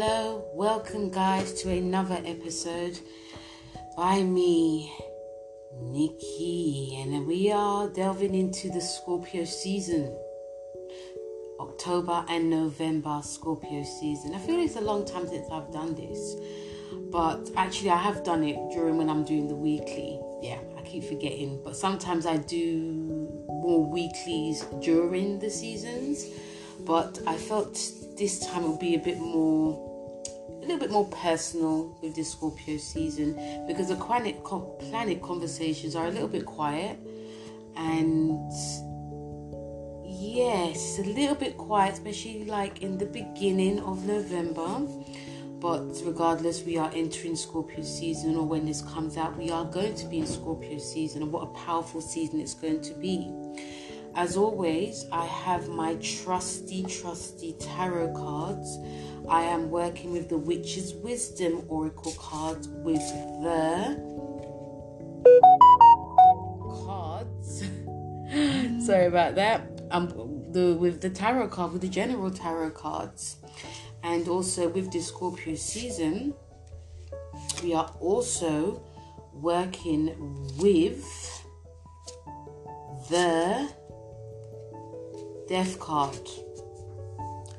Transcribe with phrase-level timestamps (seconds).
[0.00, 3.00] Hello, welcome guys to another episode
[3.96, 4.94] by me,
[5.82, 10.16] Nikki, and we are delving into the Scorpio season.
[11.58, 14.36] October and November Scorpio season.
[14.36, 16.36] I feel it's a long time since I've done this,
[17.10, 20.20] but actually, I have done it during when I'm doing the weekly.
[20.40, 22.62] Yeah, I keep forgetting, but sometimes I do
[23.48, 26.24] more weeklies during the seasons.
[26.82, 27.74] But I felt
[28.16, 29.87] this time it would be a bit more
[30.68, 36.10] little bit more personal with this Scorpio season because the planet planet conversations are a
[36.10, 36.98] little bit quiet
[37.76, 38.52] and
[40.04, 44.86] yes, a little bit quiet, especially like in the beginning of November.
[45.58, 49.94] But regardless, we are entering Scorpio season, or when this comes out, we are going
[49.96, 53.28] to be in Scorpio season, and what a powerful season it's going to be.
[54.18, 58.76] As always, I have my trusty, trusty tarot cards.
[59.28, 62.98] I am working with the Witch's Wisdom Oracle cards with
[63.44, 63.94] the
[66.84, 67.62] cards.
[68.84, 69.82] Sorry about that.
[69.92, 70.08] Um,
[70.50, 73.36] the with the tarot card, with the general tarot cards,
[74.02, 76.34] and also with the Scorpio season,
[77.62, 78.82] we are also
[79.32, 80.08] working
[80.58, 81.06] with
[83.10, 83.77] the
[85.48, 86.28] death card.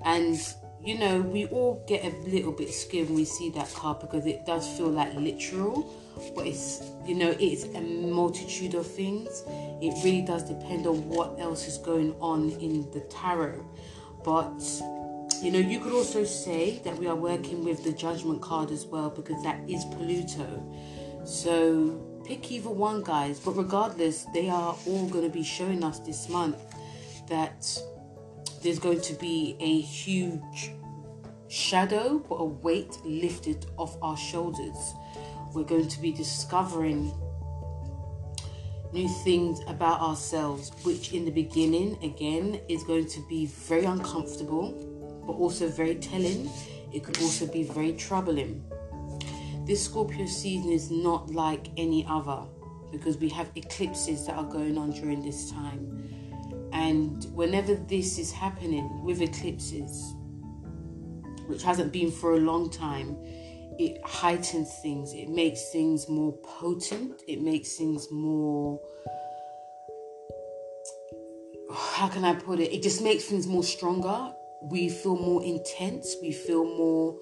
[0.06, 0.40] And
[0.82, 4.26] you know, we all get a little bit scared when we see that card because
[4.26, 5.94] it does feel like literal,
[6.36, 9.44] but it's you know, it's a multitude of things.
[9.82, 13.66] It really does depend on what else is going on in the tarot.
[14.24, 14.62] But
[15.42, 18.86] you know, you could also say that we are working with the judgment card as
[18.86, 20.64] well because that is Pluto.
[21.26, 23.40] So pick either one, guys.
[23.40, 26.58] But regardless, they are all going to be showing us this month
[27.30, 27.66] that
[28.62, 30.72] there's going to be a huge
[31.48, 34.94] shadow or a weight lifted off our shoulders.
[35.54, 37.12] We're going to be discovering
[38.92, 45.24] new things about ourselves, which in the beginning, again, is going to be very uncomfortable,
[45.26, 46.50] but also very telling.
[46.92, 48.64] It could also be very troubling.
[49.66, 52.42] This Scorpio season is not like any other
[52.92, 55.99] because we have eclipses that are going on during this time.
[56.74, 60.14] And whenever this is happening with eclipses,
[61.48, 63.18] which hasn't been for a long time,
[63.80, 65.14] it heightens things.
[65.14, 67.22] It makes things more potent.
[67.28, 68.80] It makes things more.
[71.72, 72.74] How can I put it?
[72.74, 74.34] It just makes things more stronger.
[74.62, 76.16] We feel more intense.
[76.22, 77.18] We feel more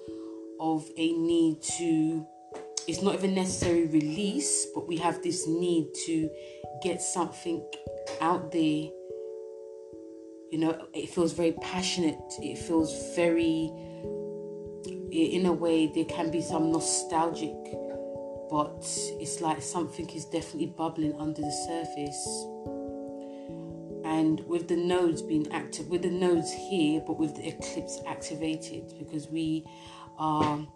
[0.60, 2.26] of a need to.
[2.88, 6.28] It's not even necessary release, but we have this need to
[6.82, 7.64] get something
[8.20, 8.88] out there
[10.50, 12.20] you know it feels very passionate.
[12.40, 13.72] It feels very
[15.10, 17.54] in a way there can be some nostalgic
[18.50, 18.82] but
[19.20, 22.44] it's like something is definitely bubbling under the surface.
[24.04, 28.94] And with the nodes being active with the nodes here but with the eclipse activated
[28.98, 29.66] because we
[30.18, 30.66] are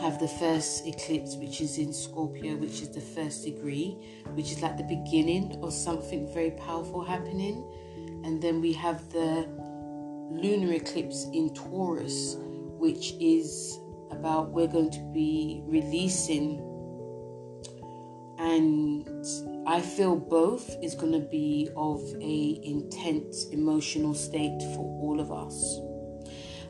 [0.00, 3.96] have the first eclipse which is in scorpio which is the first degree
[4.34, 7.64] which is like the beginning of something very powerful happening
[8.24, 9.46] and then we have the
[10.30, 12.36] lunar eclipse in Taurus,
[12.78, 13.78] which is
[14.10, 16.58] about we're going to be releasing.
[18.38, 19.08] And
[19.66, 25.30] I feel both is going to be of a intense emotional state for all of
[25.30, 25.80] us.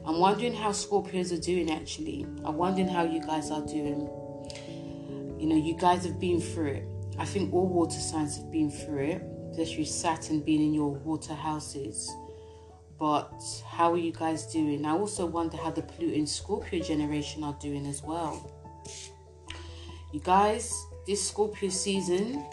[0.04, 2.26] I'm wondering how Scorpios are doing actually.
[2.44, 4.10] I'm wondering how you guys are doing.
[5.38, 6.88] You know, you guys have been through it.
[7.19, 11.34] I think all water signs have been through it especially Saturn being in your water
[11.34, 12.10] houses.
[12.98, 13.32] But
[13.68, 14.84] how are you guys doing?
[14.84, 18.34] I also wonder how the and Scorpio generation are doing as well.
[20.12, 20.74] You guys,
[21.06, 22.44] this Scorpio season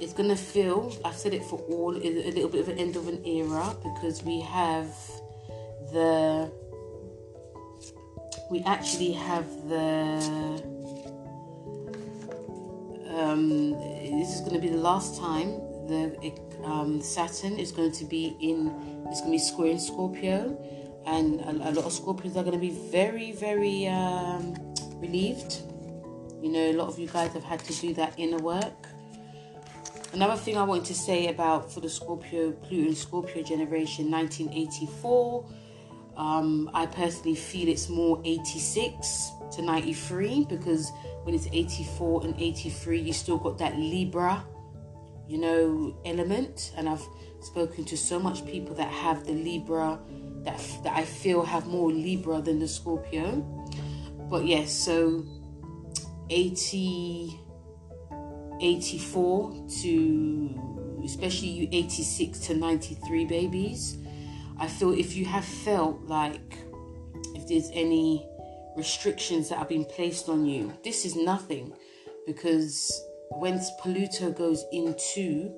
[0.00, 3.08] is gonna feel, I've said it for all, a little bit of an end of
[3.08, 4.88] an era because we have
[5.92, 6.50] the
[8.50, 10.60] we actually have the
[13.10, 16.32] um, this is going to be the last time the
[16.64, 18.68] um, Saturn is going to be in,
[19.08, 20.58] it's going to be square in Scorpio,
[21.06, 24.54] and a, a lot of Scorpios are going to be very, very um,
[24.96, 25.62] relieved.
[26.42, 28.88] You know, a lot of you guys have had to do that inner work.
[30.12, 35.46] Another thing I want to say about for the Scorpio, Pluto Scorpio generation 1984,
[36.16, 40.90] um, I personally feel it's more 86 to 93 because
[41.22, 44.44] when it's 84 and 83, you still got that Libra
[45.30, 46.72] you know, element.
[46.76, 47.06] And I've
[47.40, 50.00] spoken to so much people that have the Libra,
[50.42, 53.42] that, that I feel have more Libra than the Scorpio.
[54.28, 55.24] but yes, so
[56.30, 57.38] 80,
[58.60, 63.98] 84 to especially you 86 to 93 babies.
[64.58, 66.58] I feel if you have felt like
[67.34, 68.28] if there's any
[68.76, 71.72] restrictions that have been placed on you, this is nothing
[72.26, 75.52] because when Pluto goes into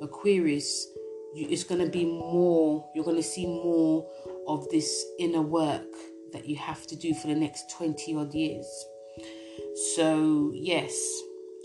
[0.00, 0.86] Aquarius,
[1.34, 4.08] you, it's going to be more, you're going to see more
[4.46, 5.86] of this inner work
[6.32, 8.86] that you have to do for the next 20 odd years.
[9.94, 10.96] So, yes,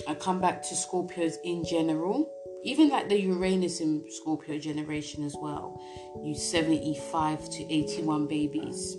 [0.07, 2.31] I come back to Scorpios in general,
[2.63, 5.79] even like the Uranus in Scorpio generation as well.
[6.23, 8.97] You 75 to 81 babies.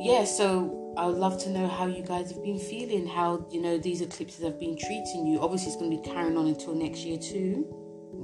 [0.00, 3.60] Yeah, so I would love to know how you guys have been feeling, how you
[3.60, 5.40] know these eclipses have been treating you.
[5.40, 7.66] Obviously, it's going to be carrying on until next year, too.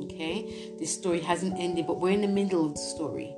[0.02, 3.34] Okay, this story hasn't ended, but we're in the middle of the story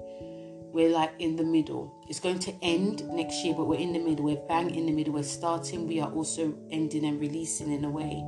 [0.73, 1.95] we're like in the middle.
[2.09, 4.25] It's going to end next year, but we're in the middle.
[4.25, 5.13] We're bang in the middle.
[5.13, 8.25] We're starting, we are also ending and releasing in a way.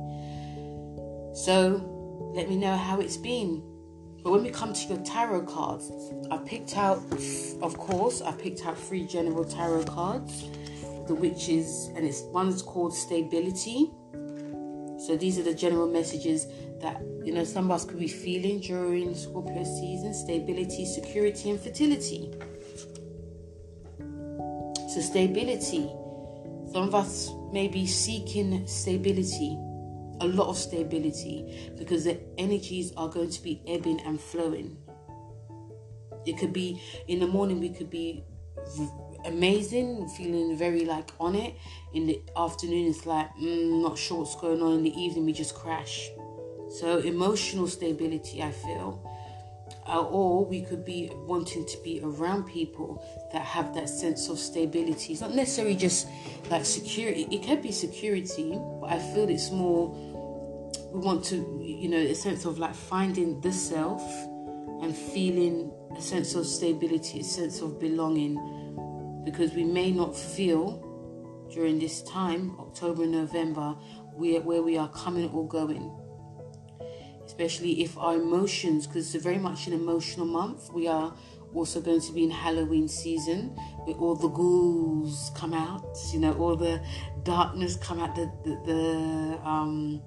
[1.33, 3.63] So let me know how it's been.
[4.23, 5.91] But when we come to your tarot cards,
[6.31, 6.97] I picked out,
[7.61, 10.45] of course, I picked out three general tarot cards.
[11.07, 13.91] The witches, and it's one's called stability.
[14.97, 16.47] So these are the general messages
[16.81, 21.59] that you know some of us could be feeling during Scorpio season stability, security, and
[21.59, 22.33] fertility.
[24.95, 25.91] So, stability.
[26.71, 29.57] Some of us may be seeking stability,
[30.21, 34.77] a lot of stability, because the energies are going to be ebbing and flowing.
[36.25, 38.23] It could be in the morning, we could be
[39.25, 41.55] amazing, feeling very like on it.
[41.93, 44.73] In the afternoon, it's like, mm, not sure what's going on.
[44.73, 46.09] In the evening, we just crash.
[46.69, 49.01] So, emotional stability, I feel.
[49.87, 54.39] Uh, or we could be wanting to be around people that have that sense of
[54.39, 55.13] stability.
[55.13, 56.07] It's not necessarily just
[56.49, 59.93] like security, it can be security, but I feel it's more
[60.91, 64.01] we want to, you know, a sense of like finding the self
[64.81, 68.37] and feeling a sense of stability, a sense of belonging,
[69.25, 70.81] because we may not feel
[71.51, 73.75] during this time, October, and November,
[74.13, 75.91] where, where we are coming or going.
[77.25, 81.13] Especially if our emotions, because it's very much an emotional month, we are
[81.53, 83.49] also going to be in Halloween season
[83.85, 86.81] where all the ghouls come out, you know, all the
[87.23, 90.01] darkness come out, the, the, the um,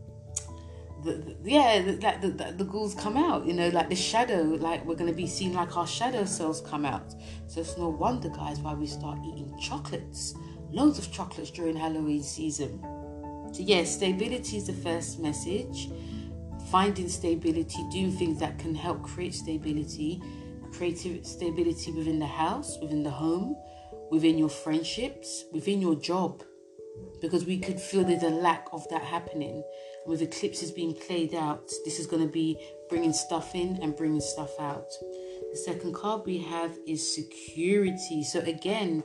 [1.05, 4.43] the, the, yeah, like the, the, the, ghouls come out, you know, like the shadow,
[4.43, 7.15] like we're going to be seeing like our shadow selves come out.
[7.47, 10.35] So it's no wonder, guys, why we start eating chocolates,
[10.71, 12.81] loads of chocolates during Halloween season.
[13.53, 15.89] So, yes, yeah, stability is the first message
[16.71, 20.23] finding stability, doing things that can help create stability,
[20.73, 23.57] creative stability within the house, within the home,
[24.11, 26.43] within your friendships, within your job.
[27.21, 29.63] Because we could feel there's a lack of that happening.
[30.09, 32.59] With eclipses being played out, this is going to be
[32.89, 34.89] bringing stuff in and bringing stuff out.
[35.51, 38.25] The second card we have is security.
[38.25, 39.05] So, again,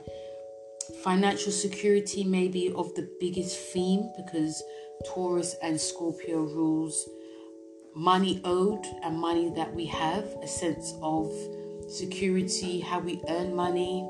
[1.02, 4.62] financial security may be of the biggest theme because
[5.06, 7.06] Taurus and Scorpio rules
[7.94, 11.30] money owed and money that we have, a sense of
[11.86, 14.08] security, how we earn money,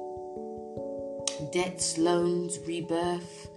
[1.52, 3.48] debts, loans, rebirth.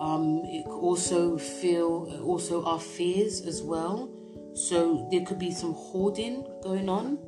[0.00, 4.10] Um, it also feel also our fears as well.
[4.54, 7.18] So there could be some hoarding going on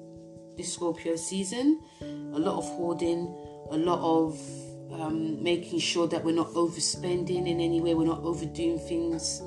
[0.57, 1.81] this Scorpio season.
[2.00, 3.26] A lot of hoarding,
[3.71, 4.41] a lot of
[4.91, 9.43] um, making sure that we're not overspending in any way, we're not overdoing things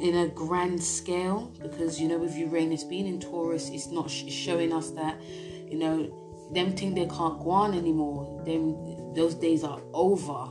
[0.00, 4.28] in a grand scale because you know with Uranus being in Taurus it's not sh-
[4.28, 9.62] showing us that you know them think they can't go on anymore them those days
[9.62, 10.48] are over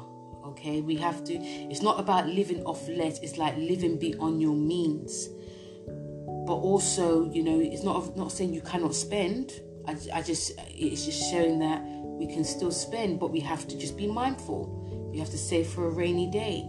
[0.53, 0.81] okay?
[0.81, 5.29] We have to it's not about living off less it's like living beyond your means.
[6.47, 9.51] But also you know it's not not saying you cannot spend.
[9.87, 13.77] I, I just it's just showing that we can still spend but we have to
[13.77, 14.79] just be mindful.
[15.11, 16.67] We have to save for a rainy day.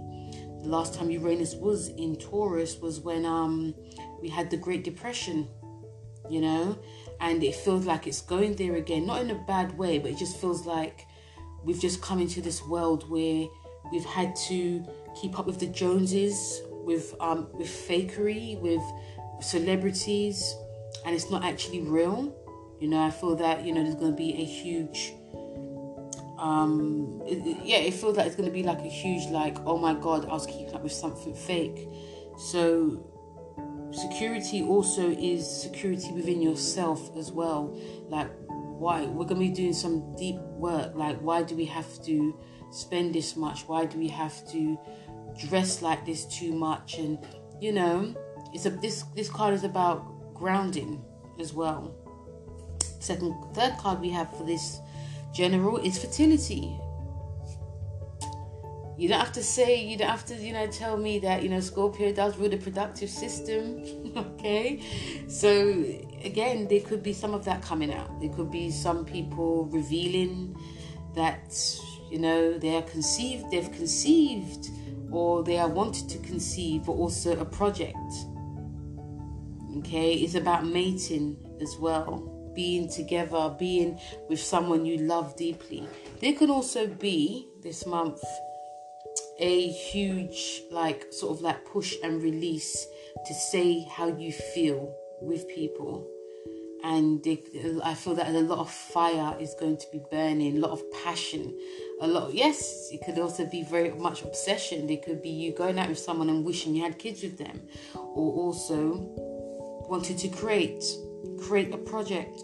[0.65, 3.75] The last time Uranus was in Taurus was when um,
[4.23, 5.47] we had the Great Depression,
[6.31, 6.79] you know,
[7.21, 9.07] and it feels like it's going there again.
[9.07, 11.07] Not in a bad way, but it just feels like
[11.63, 13.47] we've just come into this world where
[13.93, 14.85] we've had to
[15.21, 18.83] keep up with the Joneses, with um, with fakery, with
[19.41, 20.55] celebrities,
[21.05, 22.35] and it's not actually real.
[22.81, 25.15] You know, I feel that you know there's going to be a huge
[26.37, 29.79] um it, yeah it feels like it's going to be like a huge like oh
[29.79, 31.89] my god i was keeping up with something fake.
[32.37, 33.07] So
[33.93, 37.77] security also is security within yourself as well.
[38.09, 39.03] Like why?
[39.03, 40.95] We're going to be doing some deep work.
[40.95, 42.39] Like why do we have to
[42.75, 43.63] spend this much?
[43.67, 44.79] Why do we have to
[45.49, 46.99] dress like this too much?
[46.99, 47.19] And
[47.61, 48.15] you know,
[48.53, 51.05] it's a this this card is about grounding
[51.39, 51.95] as well.
[53.01, 54.81] Second, third card we have for this
[55.35, 56.79] general is fertility.
[58.97, 61.49] You don't have to say, you don't have to, you know, tell me that, you
[61.49, 63.85] know, Scorpio does rule the productive system.
[64.17, 64.81] okay.
[65.27, 65.85] So,
[66.23, 68.21] again, there could be some of that coming out.
[68.21, 70.57] There could be some people revealing
[71.17, 71.59] that,
[72.15, 74.71] you know, they are conceived, they've conceived,
[75.11, 77.97] or they are wanted to conceive, but also a project.
[79.79, 80.15] Okay.
[80.15, 85.89] It's about mating as well being together, being with someone you love deeply.
[86.21, 88.23] There could also be this month
[89.41, 92.87] a huge like sort of like push and release
[93.27, 96.09] to say how you feel with people
[96.85, 97.27] and
[97.83, 100.83] I feel that a lot of fire is going to be burning, a lot of
[101.03, 101.59] passion,
[102.01, 102.29] a lot.
[102.29, 104.89] Of, yes, it could also be very much obsession.
[104.91, 107.63] It could be you going out with someone and wishing you had kids with them,
[107.95, 109.09] or also
[109.89, 110.85] wanting to create,
[111.47, 112.43] create a project,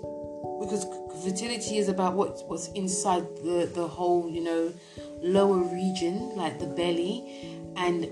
[0.60, 0.84] because
[1.24, 4.72] fertility is about what what's inside the the whole, you know,
[5.22, 8.08] lower region, like the belly, and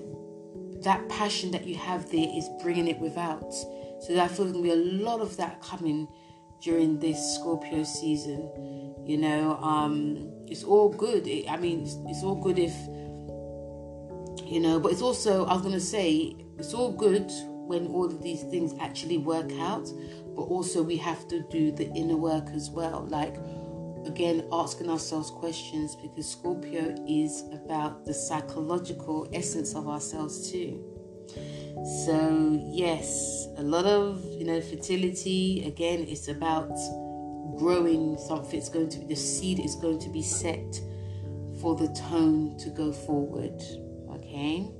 [0.82, 3.52] that passion that you have there is bringing it without.
[4.00, 6.08] So I feel there's gonna be a lot of that coming
[6.62, 8.48] during this Scorpio season.
[9.04, 11.26] You know, um, it's all good.
[11.26, 12.74] It, I mean, it's, it's all good if
[14.44, 17.30] you know, but it's also I was gonna say it's all good
[17.66, 19.88] when all of these things actually work out,
[20.34, 23.36] but also we have to do the inner work as well, like
[24.06, 30.82] again asking ourselves questions because Scorpio is about the psychological essence of ourselves too.
[32.06, 36.72] So, yes, a lot of you know fertility again, it's about
[37.58, 38.58] growing something.
[38.58, 40.80] It's going to be the seed is going to be set
[41.60, 43.60] for the tone to go forward.
[44.10, 44.70] Okay,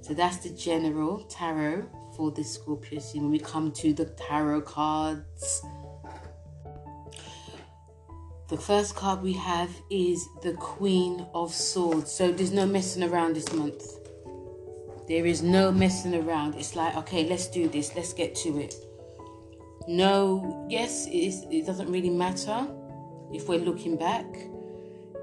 [0.00, 3.22] so that's the general tarot for the Scorpio season.
[3.22, 5.62] When we come to the tarot cards
[8.52, 12.12] the first card we have is the Queen of Swords.
[12.12, 13.82] So there's no messing around this month.
[15.08, 16.56] There is no messing around.
[16.56, 17.96] It's like, okay, let's do this.
[17.96, 18.74] Let's get to it.
[19.88, 22.66] No, yes, it, doesn't really matter
[23.32, 24.26] if we're looking back.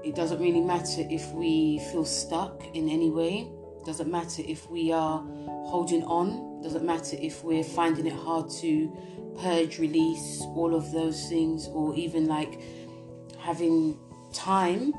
[0.04, 3.50] It doesn't really matter if we feel stuck in any way.
[3.80, 5.18] It doesn't matter if we are
[5.66, 6.58] holding on.
[6.60, 8.94] It doesn't matter if we're finding it hard to
[9.40, 12.60] purge, release, all of those things, or even like
[13.38, 13.98] having
[14.32, 14.92] time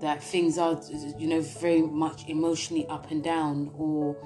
[0.00, 0.80] that things are
[1.18, 4.16] you know very much emotionally up and down or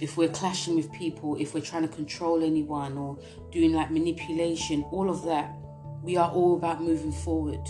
[0.00, 3.18] if we're clashing with people if we're trying to control anyone or
[3.50, 5.54] doing like manipulation all of that
[6.02, 7.60] we are all about moving forward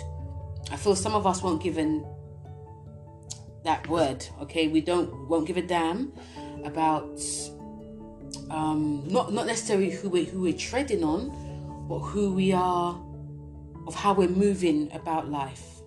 [0.71, 2.05] i feel some of us won't given
[3.65, 6.13] that word okay we don't won't give a damn
[6.65, 7.21] about
[8.51, 11.29] um not not necessarily who we who we're treading on
[11.89, 12.99] but who we are
[13.91, 15.81] of how we're moving about life.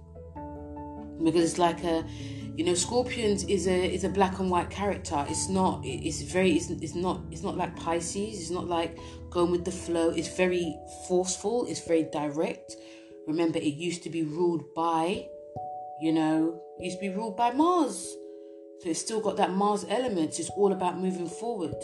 [1.24, 2.04] Because it's like a,
[2.56, 5.26] you know, Scorpions is a is a black and white character.
[5.28, 5.82] It's not.
[5.84, 6.52] It's very.
[6.52, 7.22] It's, it's not.
[7.32, 8.40] It's not like Pisces.
[8.40, 8.98] It's not like
[9.32, 10.10] going with the flow.
[10.10, 11.66] It's very forceful.
[11.68, 12.76] It's very direct.
[13.28, 15.28] Remember, it used to be ruled by,
[16.02, 18.16] you know, used to be ruled by Mars.
[18.82, 20.40] So it's still got that Mars element.
[20.40, 21.76] It's all about moving forward.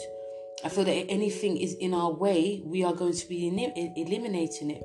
[0.62, 3.48] I feel that if anything is in our way, we are going to be
[3.96, 4.82] eliminating it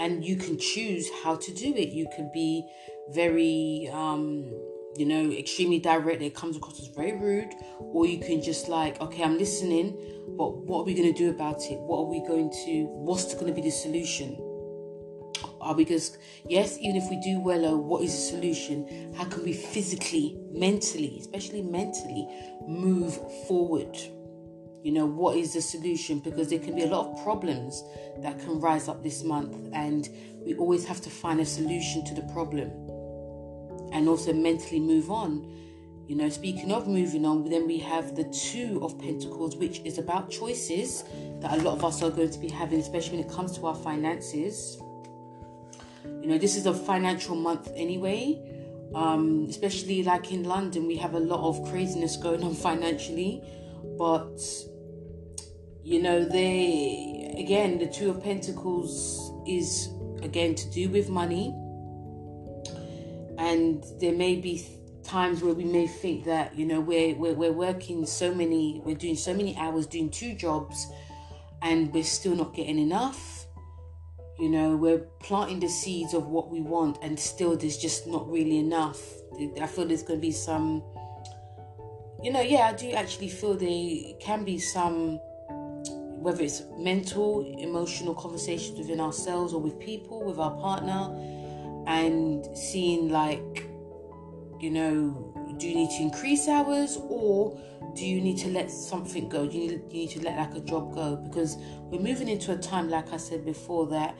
[0.00, 1.90] and you can choose how to do it.
[1.90, 2.66] You can be
[3.10, 4.50] very, um,
[4.96, 6.22] you know, extremely direct.
[6.22, 9.96] It comes across as very rude, or you can just like, okay, I'm listening,
[10.36, 11.78] but what are we going to do about it?
[11.80, 12.84] What are we going to?
[12.86, 14.38] What's going to be the solution?
[15.60, 16.78] Are we just yes?
[16.78, 19.14] Even if we do well, uh, what is the solution?
[19.16, 22.28] How can we physically, mentally, especially mentally,
[22.66, 23.14] move
[23.46, 23.96] forward?
[24.84, 26.18] You know what is the solution?
[26.18, 27.82] Because there can be a lot of problems
[28.18, 30.10] that can rise up this month and
[30.44, 32.70] we always have to find a solution to the problem
[33.94, 35.50] and also mentally move on.
[36.06, 39.96] You know speaking of moving on then we have the two of pentacles which is
[39.96, 41.04] about choices
[41.40, 43.66] that a lot of us are going to be having especially when it comes to
[43.66, 44.76] our finances.
[46.04, 48.50] You know this is a financial month anyway.
[48.94, 53.42] Um, especially like in london we have a lot of craziness going on financially
[53.98, 54.38] but
[55.84, 59.90] you know, they again, the Two of Pentacles is
[60.22, 61.54] again to do with money,
[63.38, 64.66] and there may be
[65.02, 68.96] times where we may think that you know we're, we're we're working so many, we're
[68.96, 70.86] doing so many hours, doing two jobs,
[71.60, 73.46] and we're still not getting enough.
[74.38, 78.28] you know we're planting the seeds of what we want and still there's just not
[78.30, 79.00] really enough
[79.60, 80.82] i feel there's going to be some
[82.22, 85.20] you know yeah i do actually feel there can be some
[86.24, 91.14] whether it's mental emotional conversations within ourselves or with people with our partner
[91.86, 93.68] and seeing like
[94.58, 97.60] you know do you need to increase hours or
[97.94, 99.46] do you need to let something go?
[99.46, 101.16] Do you need, you need to let like a job go?
[101.16, 104.18] Because we're moving into a time, like I said before, that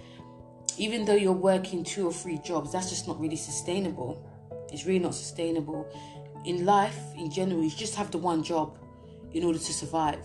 [0.76, 4.24] even though you're working two or three jobs, that's just not really sustainable.
[4.72, 5.88] It's really not sustainable.
[6.44, 8.78] In life, in general, you just have the one job
[9.32, 10.24] in order to survive.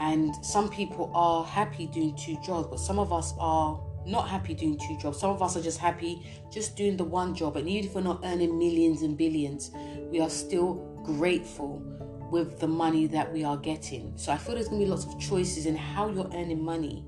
[0.00, 4.54] And some people are happy doing two jobs, but some of us are not happy
[4.54, 5.18] doing two jobs.
[5.18, 7.56] Some of us are just happy just doing the one job.
[7.56, 9.70] And even if we're not earning millions and billions,
[10.10, 10.74] we are still
[11.04, 11.82] grateful
[12.30, 14.12] with the money that we are getting.
[14.16, 17.04] So I feel there's going to be lots of choices in how you're earning money,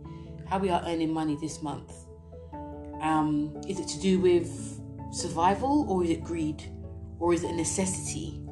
[0.49, 1.93] how we are earning money this month.
[3.01, 4.81] Um, is it to do with
[5.13, 6.63] survival or is it greed
[7.19, 8.46] or is it a necessity?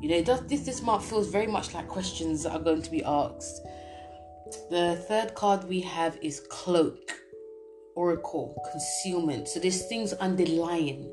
[0.00, 2.90] You know, does, this this month feels very much like questions that are going to
[2.90, 3.60] be asked.
[4.70, 7.12] The third card we have is cloak,
[7.94, 9.48] oracle, concealment.
[9.48, 11.12] So there's things underlying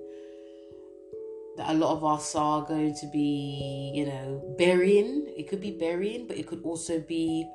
[1.58, 5.34] that a lot of us are going to be, you know, burying.
[5.36, 7.46] It could be burying, but it could also be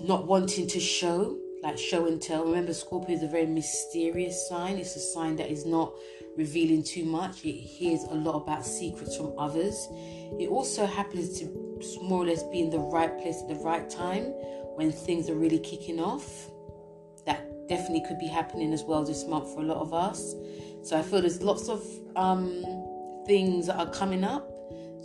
[0.00, 2.44] not wanting to show, like show and tell.
[2.44, 4.76] Remember, Scorpio is a very mysterious sign.
[4.76, 5.92] It's a sign that is not
[6.36, 7.44] revealing too much.
[7.44, 9.88] It hears a lot about secrets from others.
[10.38, 11.46] It also happens to
[12.02, 14.24] more or less be in the right place at the right time
[14.76, 16.50] when things are really kicking off.
[17.24, 20.34] That definitely could be happening as well this month for a lot of us.
[20.82, 22.62] So I feel there's lots of um,
[23.26, 24.48] things that are coming up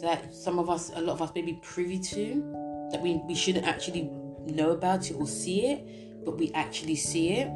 [0.02, 3.36] that some of us, a lot of us, may be privy to that we, we
[3.36, 4.10] shouldn't actually
[4.46, 7.48] know about it or see it, but we actually see it.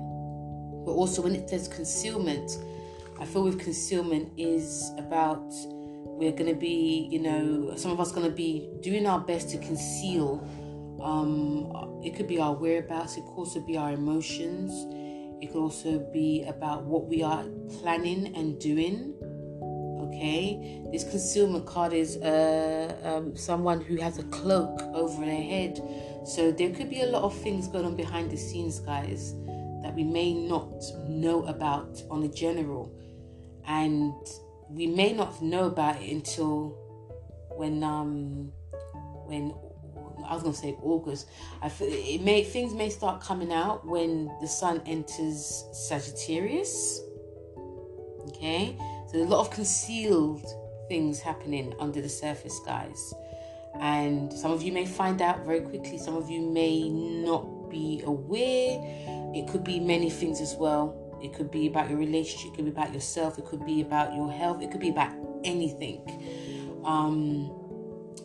[0.86, 2.52] But also, when it says concealment,
[3.20, 5.46] I feel with concealment is about
[6.18, 9.50] we're going to be, you know, some of us going to be doing our best
[9.50, 10.48] to conceal.
[11.02, 14.72] Um, it could be our whereabouts, it could also be our emotions
[15.42, 17.44] it could also be about what we are
[17.80, 19.14] planning and doing.
[20.08, 25.82] Okay, this concealment card is uh, um, someone who has a cloak over their head.
[26.26, 29.36] So there could be a lot of things going on behind the scenes, guys,
[29.84, 32.96] that we may not know about on a general,
[33.68, 34.14] and
[34.70, 36.78] we may not know about it until
[37.56, 38.52] when um
[39.26, 39.54] when
[40.28, 41.28] I was gonna say August.
[41.62, 47.02] I feel it may things may start coming out when the sun enters Sagittarius.
[48.30, 48.78] Okay,
[49.12, 50.46] so a lot of concealed
[50.88, 53.14] things happening under the surface, guys.
[53.80, 55.98] And some of you may find out very quickly.
[55.98, 58.80] Some of you may not be aware.
[59.36, 61.05] It could be many things as well.
[61.26, 62.52] It could be about your relationship.
[62.52, 63.40] It could be about yourself.
[63.40, 64.62] It could be about your health.
[64.62, 65.12] It could be about
[65.44, 66.82] anything.
[66.86, 67.52] Um,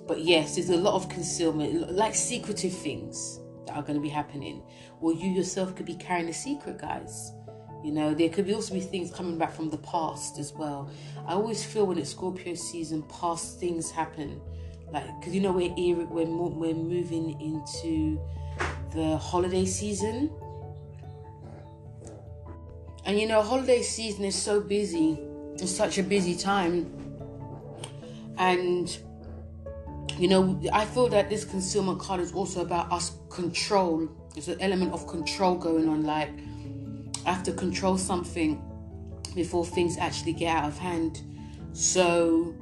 [0.07, 4.09] but yes, there's a lot of concealment, like secretive things that are going to be
[4.09, 4.63] happening.
[5.01, 7.33] Or you yourself could be carrying a secret, guys.
[7.83, 10.91] You know, there could be also be things coming back from the past as well.
[11.27, 14.41] I always feel when it's Scorpio season, past things happen.
[14.93, 18.21] Like, because you know, we're, we're, we're moving into
[18.93, 20.31] the holiday season.
[23.05, 25.19] And you know, holiday season is so busy.
[25.55, 26.91] It's such a busy time.
[28.39, 28.97] And
[30.19, 34.09] you know, I feel that this consumer card is also about us control.
[34.35, 36.05] There's an element of control going on.
[36.05, 36.31] Like,
[37.25, 38.63] I have to control something
[39.35, 41.23] before things actually get out of hand.
[41.73, 42.55] So,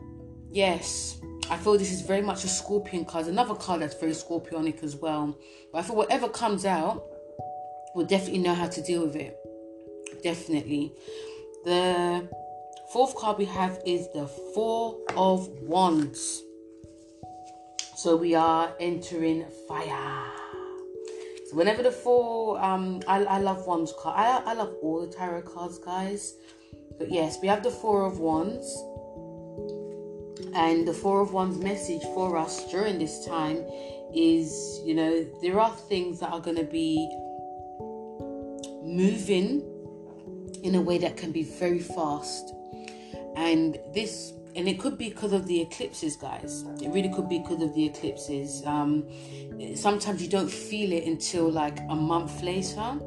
[0.52, 1.20] yes,
[1.50, 3.26] I feel this is very much a scorpion card.
[3.26, 5.36] Another card that's very scorpionic as well.
[5.72, 7.04] But I feel whatever comes out,
[7.94, 9.36] we'll definitely know how to deal with it.
[10.22, 10.92] Definitely.
[11.64, 12.28] The
[12.92, 16.42] fourth card we have is the Four of Wands.
[17.96, 20.24] So we are entering fire.
[21.48, 24.14] So whenever the four, um, I, I love wands card.
[24.18, 26.34] I, I love all the tarot cards, guys.
[26.98, 28.66] But yes, we have the four of wands.
[30.54, 33.64] And the four of wands message for us during this time
[34.14, 37.08] is, you know, there are things that are going to be
[38.82, 39.62] moving
[40.62, 42.52] in a way that can be very fast.
[43.36, 46.64] And this and it could be because of the eclipses, guys.
[46.82, 48.64] It really could be because of the eclipses.
[48.66, 49.08] Um,
[49.76, 52.98] sometimes you don't feel it until like a month later.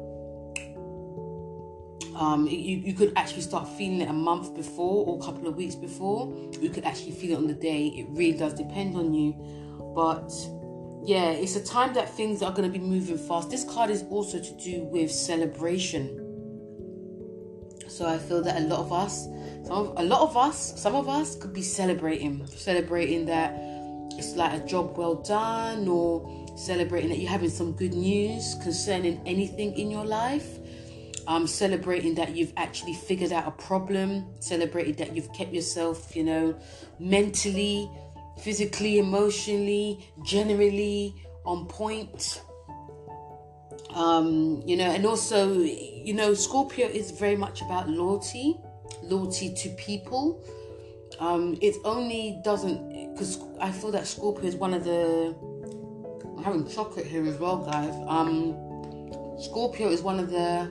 [2.14, 5.56] Um, you, you could actually start feeling it a month before or a couple of
[5.56, 6.32] weeks before.
[6.58, 7.88] You could actually feel it on the day.
[7.88, 9.32] It really does depend on you.
[9.94, 10.32] But
[11.04, 13.50] yeah, it's a time that things are going to be moving fast.
[13.50, 16.21] This card is also to do with celebration.
[17.92, 19.28] So I feel that a lot of us,
[19.64, 23.54] some of, a lot of us, some of us could be celebrating, celebrating that
[24.18, 29.20] it's like a job well done, or celebrating that you're having some good news concerning
[29.26, 30.58] anything in your life.
[31.28, 36.24] Um, celebrating that you've actually figured out a problem, celebrating that you've kept yourself, you
[36.24, 36.58] know,
[36.98, 37.88] mentally
[38.40, 42.42] physically, emotionally, generally on point.
[43.90, 45.54] Um, you know, and also,
[46.04, 48.58] you know, Scorpio is very much about loyalty,
[49.02, 50.44] loyalty to people.
[51.18, 55.34] Um, it only doesn't because I feel that Scorpio is one of the.
[56.36, 57.94] I'm having chocolate here as well, guys.
[58.06, 58.56] Um,
[59.40, 60.70] Scorpio is one of the.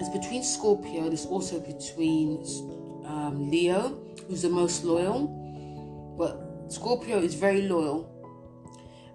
[0.00, 1.06] It's between Scorpio.
[1.10, 2.44] It's also between
[3.06, 5.42] um, Leo, who's the most loyal
[6.16, 8.08] but Scorpio is very loyal.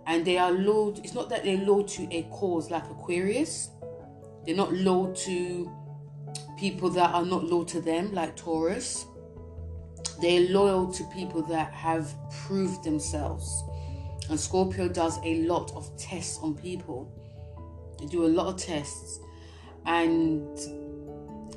[0.05, 0.99] And they are loyal.
[1.03, 3.69] It's not that they're loyal to a cause like Aquarius.
[4.47, 5.71] They're not loyal to
[6.57, 9.05] people that are not loyal to them, like Taurus.
[10.21, 13.63] They're loyal to people that have proved themselves.
[14.29, 17.11] And Scorpio does a lot of tests on people.
[17.99, 19.19] They do a lot of tests.
[19.85, 20.57] And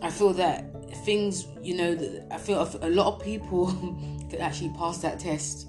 [0.03, 3.67] I feel that things, you know, I feel a lot of people
[4.31, 5.69] could actually pass that test.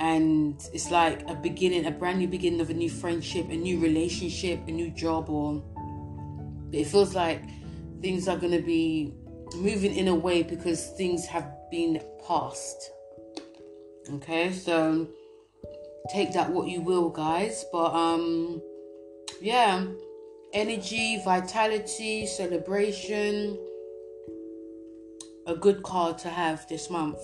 [0.00, 3.78] And it's like a beginning, a brand new beginning of a new friendship, a new
[3.78, 5.62] relationship, a new job, or
[6.72, 7.42] it feels like
[8.00, 9.14] things are going to be
[9.56, 12.90] moving in a way because things have been passed.
[14.14, 15.06] Okay, so
[16.10, 17.66] take that what you will, guys.
[17.70, 18.62] But um,
[19.40, 19.84] yeah,
[20.54, 23.58] energy, vitality, celebration
[25.46, 27.18] a good card to have this month.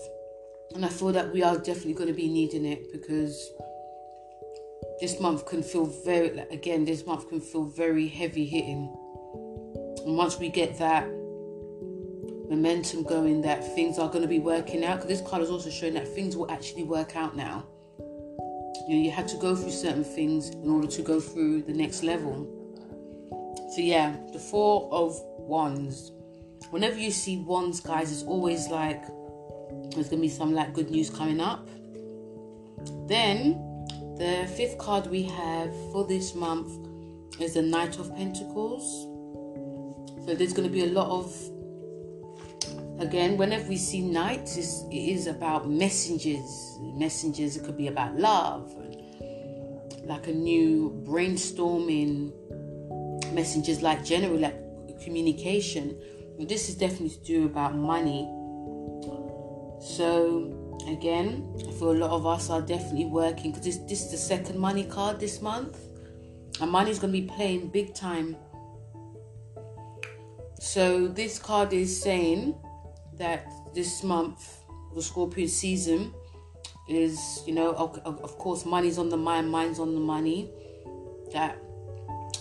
[0.75, 3.51] And I feel that we are definitely going to be needing it because
[5.01, 8.93] this month can feel very, again, this month can feel very heavy hitting.
[10.05, 11.09] And once we get that
[12.49, 15.71] momentum going, that things are going to be working out, because this card is also
[15.71, 17.67] showing that things will actually work out now.
[17.99, 21.73] You know, you had to go through certain things in order to go through the
[21.73, 22.53] next level.
[23.75, 26.13] So, yeah, the Four of Wands
[26.71, 29.03] whenever you see wands, guys, it's always like
[29.91, 31.69] there's gonna be some like good news coming up.
[33.07, 33.55] Then
[34.19, 36.71] the fifth card we have for this month
[37.41, 38.83] is the Knight of Pentacles.
[40.25, 41.33] So there's gonna be a lot of
[42.99, 46.79] again, whenever we see knights, it is about messengers.
[46.95, 48.75] Messengers, it could be about love,
[50.05, 52.33] like a new brainstorming
[53.33, 54.57] messengers, like general like
[55.03, 55.97] communication.
[56.39, 58.29] This is definitely to do about money.
[59.81, 64.11] So again, I feel a lot of us are definitely working because this, this is
[64.11, 65.79] the second money card this month.
[66.61, 68.37] And money is going to be playing big time.
[70.59, 72.55] So this card is saying
[73.15, 74.59] that this month,
[74.95, 76.15] the Scorpio season,
[76.89, 80.51] is you know of, of course money's on the mind, mind's on the money.
[81.33, 81.59] That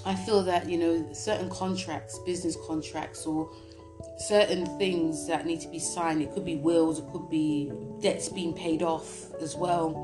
[0.06, 3.52] I feel that you know certain contracts, business contracts, or
[4.17, 6.21] certain things that need to be signed.
[6.21, 9.95] It could be wills, it could be debts being paid off as well.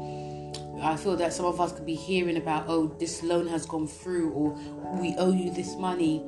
[0.81, 3.87] I feel that some of us could be hearing about, oh, this loan has gone
[3.87, 4.53] through, or
[4.99, 6.23] we owe you this money,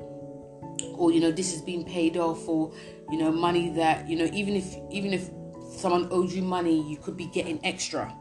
[0.96, 2.72] or you know, this is being paid off, or
[3.10, 5.30] you know, money that you know, even if even if
[5.76, 8.14] someone owes you money, you could be getting extra,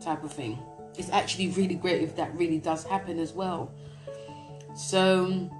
[0.00, 0.58] type of thing.
[0.98, 3.72] It's actually really great if that really does happen as well.
[4.74, 5.50] So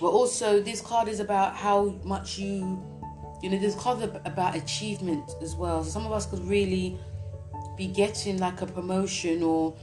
[0.00, 2.82] but also, this card is about how much you,
[3.42, 5.82] you know, this card about achievement as well.
[5.84, 6.98] So some of us could really
[7.76, 9.76] be getting like a promotion or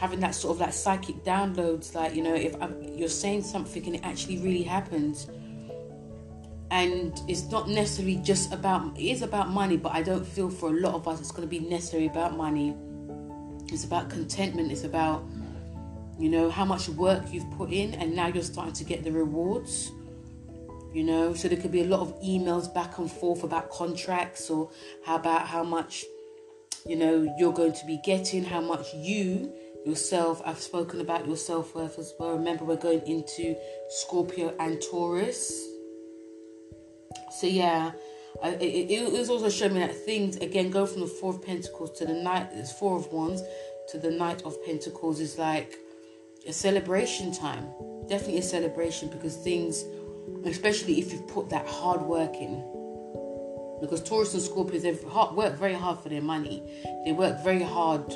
[0.00, 1.94] having that sort of like psychic downloads.
[1.94, 5.28] Like, you know, if I'm, you're saying something and it actually really happens.
[6.70, 10.68] And it's not necessarily just about, it is about money, but I don't feel for
[10.68, 12.76] a lot of us it's going to be necessarily about money.
[13.72, 14.70] It's about contentment.
[14.70, 15.24] It's about
[16.18, 19.12] you know how much work you've put in and now you're starting to get the
[19.12, 19.92] rewards
[20.92, 21.34] you know?
[21.34, 24.70] So there could be a lot of emails back and forth about contracts or
[25.04, 26.04] how about how much
[26.86, 29.52] you know you're going to be getting how much you
[29.84, 32.36] yourself i've spoken about your self-worth as well.
[32.36, 33.56] Remember we're going into
[33.88, 35.66] scorpio and taurus.
[37.38, 37.92] So yeah
[38.42, 41.98] I, it, was also showing me that things again go from the four of pentacles
[41.98, 43.42] to the knight four of wands
[43.88, 45.76] to the knight of pentacles is like
[46.48, 47.68] a celebration time.
[48.08, 49.84] Definitely a celebration because things,
[50.44, 52.64] especially if you've put that hard work in.
[53.80, 54.92] Because Taurus and Scorpios, they
[55.36, 56.62] work very hard for their money.
[57.04, 58.12] They work very hard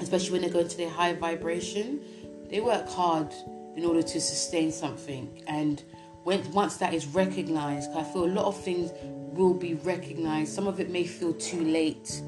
[0.00, 2.00] especially when they go into their high vibration,
[2.48, 3.32] they work hard
[3.76, 5.42] in order to sustain something.
[5.46, 5.82] And
[6.22, 10.52] when once that is recognized, I feel a lot of things will be recognized.
[10.52, 12.20] Some of it may feel too late,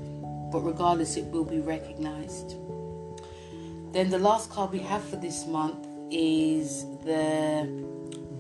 [0.53, 2.57] but regardless, it will be recognized.
[3.92, 7.66] Then the last card we have for this month is the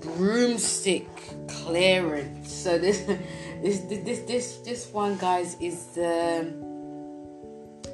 [0.00, 1.06] broomstick
[1.48, 2.52] clearance.
[2.52, 3.00] So this
[3.62, 6.52] this this this this one guys is the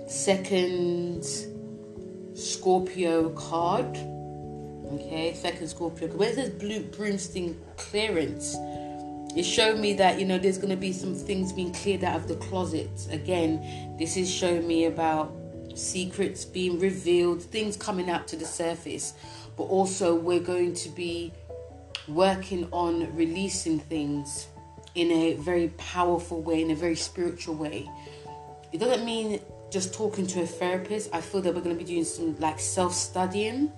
[0.09, 1.25] second
[2.35, 3.97] Scorpio card.
[4.95, 6.09] Okay, second Scorpio.
[6.09, 8.57] Where's this blue broomstick clearance?
[9.35, 12.29] It showed me that you know there's gonna be some things being cleared out of
[12.29, 12.91] the closet.
[13.11, 15.33] Again, this is showing me about
[15.75, 19.15] secrets being revealed, things coming out to the surface.
[19.57, 21.33] But also we're going to be
[22.09, 24.49] working on releasing things
[24.95, 27.89] in a very powerful way, in a very spiritual way.
[28.73, 31.11] It doesn't mean just talking to a therapist.
[31.15, 33.73] I feel that we're going to be doing some like self studying,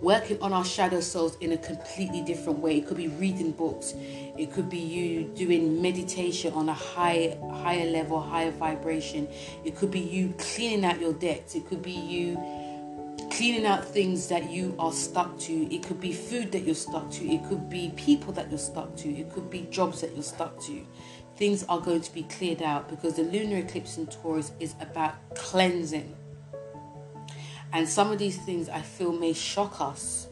[0.00, 2.78] working on our shadow selves in a completely different way.
[2.78, 7.90] It could be reading books, it could be you doing meditation on a high, higher
[7.90, 9.28] level, higher vibration.
[9.64, 11.54] It could be you cleaning out your debts.
[11.54, 12.36] It could be you
[13.30, 15.74] cleaning out things that you are stuck to.
[15.74, 17.26] It could be food that you're stuck to.
[17.26, 19.08] It could be people that you're stuck to.
[19.08, 20.86] It could be jobs that you're stuck to.
[21.36, 25.14] Things are going to be cleared out because the lunar eclipse in Taurus is about
[25.36, 26.16] cleansing.
[27.72, 30.28] And some of these things I feel may shock us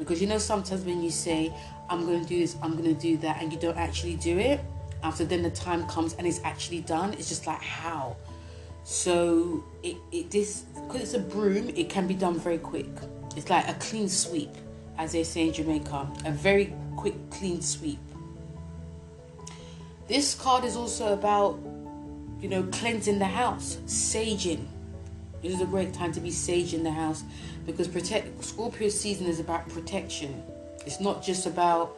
[0.00, 1.52] because you know, sometimes when you say,
[1.90, 4.38] I'm going to do this, I'm going to do that, and you don't actually do
[4.38, 4.60] it,
[5.02, 8.16] after then the time comes and it's actually done, it's just like, how?
[8.82, 12.88] So it, it this because it's a broom, it can be done very quick.
[13.36, 14.50] It's like a clean sweep,
[14.96, 17.98] as they say in Jamaica, a very quick clean sweep.
[20.08, 21.58] This card is also about,
[22.40, 24.66] you know, cleansing the house, saging.
[25.42, 27.24] This is a great time to be sage in the house
[27.64, 30.42] because protect Scorpio season is about protection.
[30.84, 31.96] It's not just about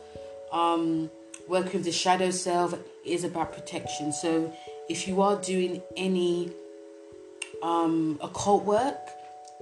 [0.53, 1.11] um,
[1.49, 2.73] working with the shadow self.
[2.73, 4.13] It is about protection.
[4.13, 4.53] So
[4.89, 6.53] if you are doing any
[7.63, 9.11] um, occult work,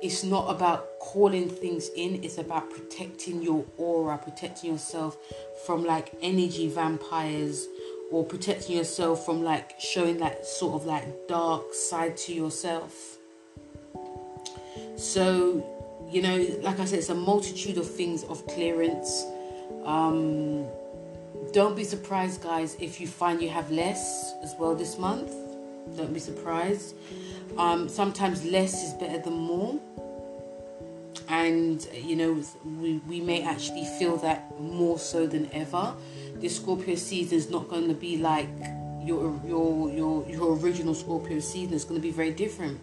[0.03, 5.17] it's not about calling things in, it's about protecting your aura, protecting yourself
[5.67, 7.67] from like energy vampires
[8.11, 13.10] or protecting yourself from like showing that sort of like dark side to yourself.
[15.01, 15.65] So,
[16.11, 19.25] you know, like I said, it's a multitude of things of clearance.
[19.85, 20.67] Um,
[21.53, 25.33] don't be surprised, guys, if you find you have less as well this month.
[25.97, 26.95] Don't be surprised.
[27.57, 29.81] Um, sometimes less is better than more.
[31.29, 32.45] And, you know,
[32.79, 35.95] we, we may actually feel that more so than ever.
[36.35, 38.51] This Scorpio season is not going to be like
[39.03, 41.73] your, your, your, your original Scorpio season.
[41.73, 42.79] It's going to be very different.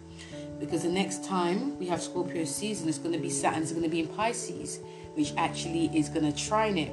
[0.58, 3.84] Because the next time we have Scorpio season, it's going to be Saturn, it's going
[3.84, 4.80] to be in Pisces,
[5.14, 6.92] which actually is going to trine it.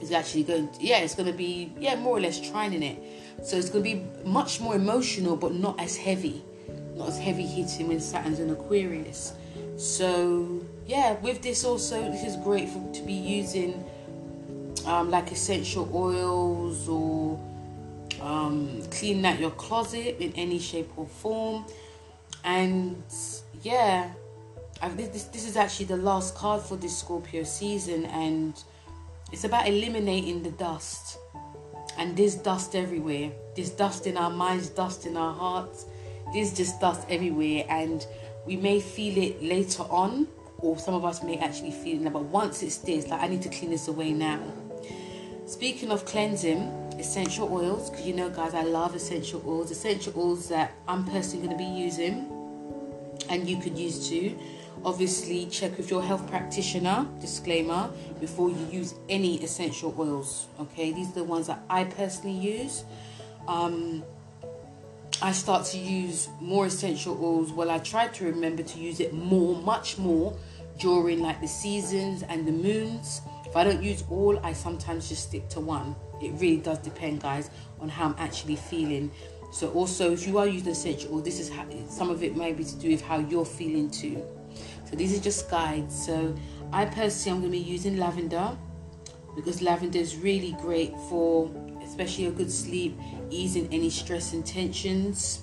[0.00, 2.98] It's actually going, to, yeah, it's going to be, yeah, more or less trining it.
[3.44, 6.42] So it's going to be much more emotional, but not as heavy.
[6.94, 9.34] Not as heavy hitting when Saturn's in Aquarius.
[9.76, 13.84] So, yeah, with this also, this is great for, to be using
[14.86, 17.38] um, like essential oils or
[18.20, 21.66] um, cleaning out your closet in any shape or form.
[22.46, 23.02] And
[23.62, 24.10] yeah,
[24.80, 28.54] I've, this, this is actually the last card for this Scorpio season, and
[29.32, 31.18] it's about eliminating the dust
[31.98, 33.32] and there's dust everywhere.
[33.54, 35.86] There's dust in our minds, dust in our hearts.
[36.32, 38.06] There's just dust everywhere, and
[38.46, 40.28] we may feel it later on,
[40.58, 42.12] or some of us may actually feel it.
[42.12, 44.40] But once it's there, like I need to clean this away now.
[45.46, 46.60] Speaking of cleansing,
[46.98, 49.70] essential oils, because you know, guys, I love essential oils.
[49.70, 52.28] Essential oils that I'm personally going to be using,
[53.28, 54.36] and you could use too
[54.84, 60.46] Obviously, check with your health practitioner, disclaimer, before you use any essential oils.
[60.60, 62.84] Okay, these are the ones that I personally use.
[63.48, 64.04] Um,
[65.22, 67.52] I start to use more essential oils.
[67.52, 70.36] Well, I try to remember to use it more, much more
[70.78, 73.22] during like the seasons and the moons.
[73.46, 75.96] If I don't use all, I sometimes just stick to one.
[76.22, 79.10] It really does depend, guys, on how I'm actually feeling.
[79.56, 82.52] So also, if you are using essential oil, this is how, some of it may
[82.52, 84.22] be to do with how you're feeling too.
[84.84, 86.04] So these are just guides.
[86.04, 86.36] So
[86.74, 88.54] I personally I'm going to be using lavender
[89.34, 91.50] because lavender is really great for
[91.82, 95.42] especially a good sleep, easing any stress and tensions.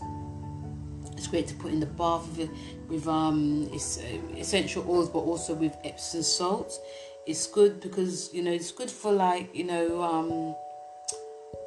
[1.14, 2.52] It's great to put in the bath with,
[2.88, 6.80] with um, uh, essential oils, but also with Epsom salt.
[7.26, 10.56] It's good because you know it's good for like you know um,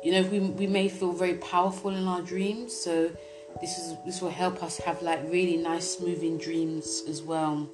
[0.07, 2.73] you know we we may feel very powerful in our dreams.
[2.73, 3.11] So
[3.61, 7.69] this is this will help us have like really nice smoothing dreams as well.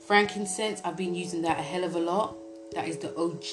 [0.00, 2.36] Frankincense i've been using that a hell of a lot.
[2.74, 3.44] That is the og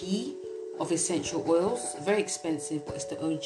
[0.80, 1.82] of essential oils.
[2.06, 3.44] Very expensive but it's the og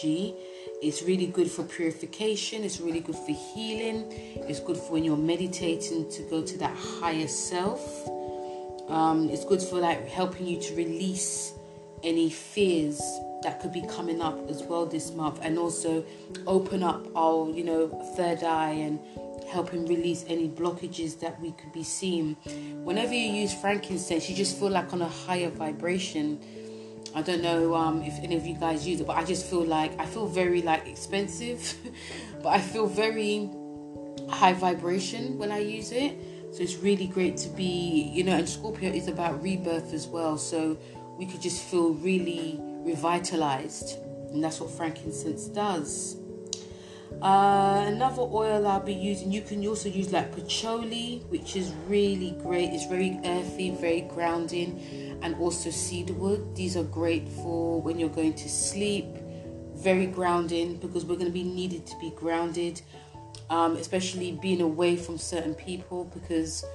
[0.83, 2.63] it's really good for purification.
[2.63, 4.05] It's really good for healing.
[4.49, 8.07] It's good for when you're meditating to go to that higher self.
[8.87, 11.53] Um, it's good for like helping you to release
[12.03, 13.01] any fears
[13.45, 16.03] that could be coming up as well this month and also
[16.47, 18.99] open up our you know third eye and
[19.47, 22.36] help him release any blockages that we could be seeing.
[22.84, 26.39] Whenever you use frankincense you just feel like on a higher vibration.
[27.13, 29.63] I don't know um, if any of you guys use it but i just feel
[29.63, 31.62] like i feel very like expensive
[32.43, 33.49] but i feel very
[34.27, 36.17] high vibration when i use it.
[36.51, 40.36] So it's really great to be you know and scorpio is about rebirth as well.
[40.39, 40.79] So
[41.19, 43.97] we could just feel really revitalized.
[44.31, 46.17] And that's what frankincense does.
[47.21, 52.37] Uh, another oil I'll be using, you can also use like patchouli, which is really
[52.41, 52.71] great.
[52.71, 56.55] It's very earthy, very grounding, and also cedarwood.
[56.55, 59.05] These are great for when you're going to sleep.
[59.75, 62.81] Very grounding because we're going to be needed to be grounded,
[63.49, 66.05] um, especially being away from certain people.
[66.05, 66.65] Because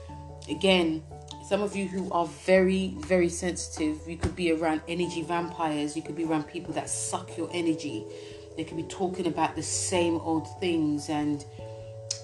[0.48, 1.02] again,
[1.50, 6.02] some of you who are very, very sensitive, you could be around energy vampires, you
[6.02, 8.04] could be around people that suck your energy.
[8.56, 11.44] They could be talking about the same old things and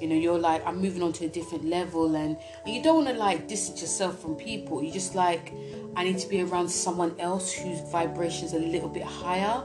[0.00, 2.36] you know you're like i'm moving on to a different level and,
[2.66, 4.80] and you don't want to like distance yourself from people.
[4.80, 5.52] You just like
[5.96, 9.60] i need to be around someone else whose vibrations are a little bit higher.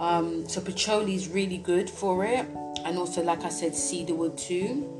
[0.00, 2.44] Um, so patchouli is really good for it.
[2.84, 4.96] And also like i said cedarwood too.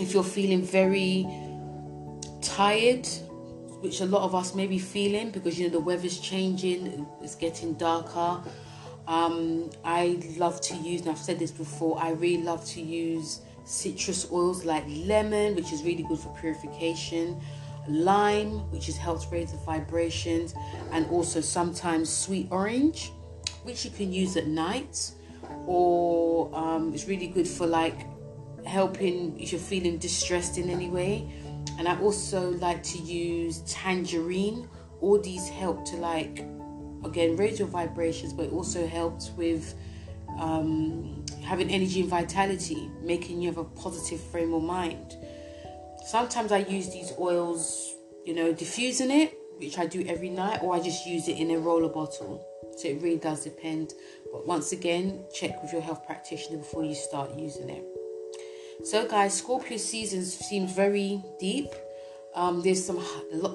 [0.00, 1.45] If you're feeling very
[2.40, 3.06] tired,
[3.80, 7.34] which a lot of us may be feeling because you know the weather's changing, it's
[7.34, 8.42] getting darker.
[9.06, 13.40] Um, I love to use, and I've said this before, I really love to use
[13.64, 17.40] citrus oils like lemon, which is really good for purification,
[17.88, 20.54] lime, which is helps raise the vibrations,
[20.92, 23.12] and also sometimes sweet orange,
[23.62, 25.12] which you can use at night,
[25.66, 28.06] or um, it's really good for like
[28.64, 31.30] helping if you're feeling distressed in any way
[31.78, 34.68] and I also like to use tangerine.
[35.00, 36.44] All these help to like
[37.04, 39.74] again raise your vibrations, but it also helps with
[40.38, 45.16] um, having energy and vitality, making you have a positive frame of mind.
[46.06, 50.74] Sometimes I use these oils, you know, diffusing it, which I do every night, or
[50.74, 52.46] I just use it in a roller bottle.
[52.76, 53.94] So it really does depend.
[54.32, 57.84] But once again, check with your health practitioner before you start using it.
[58.84, 61.68] So, guys, Scorpio season seems very deep.
[62.34, 63.02] Um, there's some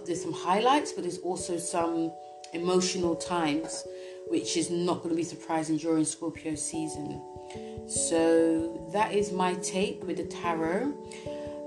[0.05, 2.11] there's some highlights, but there's also some
[2.53, 3.85] emotional times,
[4.27, 7.21] which is not going to be surprising during Scorpio season.
[7.87, 10.93] So that is my take with the tarot.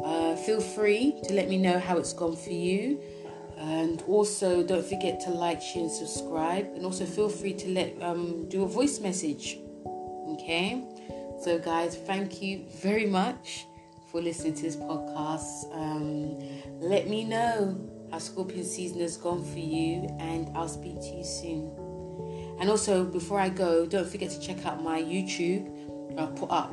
[0.05, 3.01] Uh, feel free to let me know how it's gone for you.
[3.57, 6.67] And also, don't forget to like, share, and subscribe.
[6.75, 9.59] And also, feel free to let um, do a voice message.
[10.33, 10.83] Okay.
[11.41, 13.67] So, guys, thank you very much
[14.11, 15.75] for listening to this podcast.
[15.75, 16.39] Um,
[16.81, 17.79] let me know
[18.11, 21.71] how Scorpion season has gone for you, and I'll speak to you soon.
[22.61, 25.69] And also, before I go, don't forget to check out my YouTube.
[26.19, 26.71] I'll put up.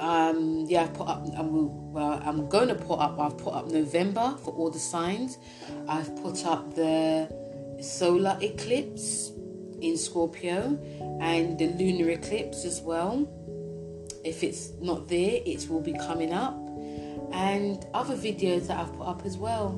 [0.00, 1.26] Um, yeah, I've put up.
[1.38, 3.18] I'm, well, I'm going to put up.
[3.18, 5.38] I've put up November for all the signs.
[5.88, 7.32] I've put up the
[7.80, 9.32] solar eclipse
[9.80, 10.78] in Scorpio
[11.20, 13.28] and the lunar eclipse as well.
[14.24, 16.54] If it's not there, it will be coming up,
[17.32, 19.70] and other videos that I've put up as well.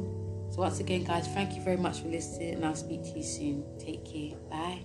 [0.50, 3.22] So, once again, guys, thank you very much for listening, and I'll speak to you
[3.22, 3.64] soon.
[3.78, 4.36] Take care.
[4.50, 4.84] Bye.